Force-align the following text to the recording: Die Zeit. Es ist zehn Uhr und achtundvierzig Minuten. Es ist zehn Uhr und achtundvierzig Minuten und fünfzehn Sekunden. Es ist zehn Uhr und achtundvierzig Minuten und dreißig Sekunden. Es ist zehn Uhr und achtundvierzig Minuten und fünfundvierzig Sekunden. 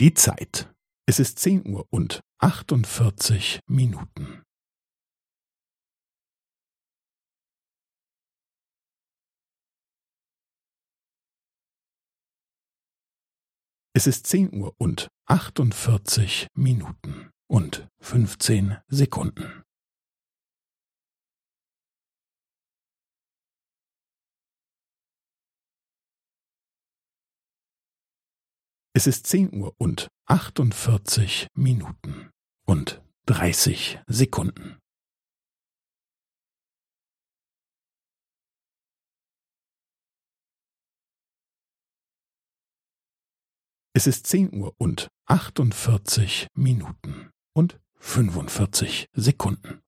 Die 0.00 0.14
Zeit. 0.14 0.72
Es 1.08 1.18
ist 1.18 1.40
zehn 1.40 1.66
Uhr 1.66 1.84
und 1.90 2.20
achtundvierzig 2.40 3.58
Minuten. 3.66 4.44
Es 13.92 14.06
ist 14.06 14.28
zehn 14.28 14.54
Uhr 14.54 14.72
und 14.78 15.08
achtundvierzig 15.26 16.46
Minuten 16.54 17.32
und 17.48 17.88
fünfzehn 18.00 18.76
Sekunden. 18.86 19.64
Es 28.98 29.06
ist 29.06 29.28
zehn 29.28 29.54
Uhr 29.54 29.76
und 29.78 30.08
achtundvierzig 30.26 31.46
Minuten 31.54 32.32
und 32.66 33.00
dreißig 33.26 34.00
Sekunden. 34.08 34.76
Es 43.92 44.08
ist 44.08 44.26
zehn 44.26 44.52
Uhr 44.52 44.74
und 44.78 45.06
achtundvierzig 45.26 46.48
Minuten 46.56 47.30
und 47.54 47.78
fünfundvierzig 48.00 49.06
Sekunden. 49.12 49.80